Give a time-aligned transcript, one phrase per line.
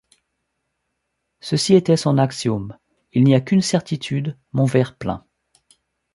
[1.41, 2.75] Ceci était son axiome:
[3.13, 5.25] Il n’y a qu’une certitude, mon verre plein.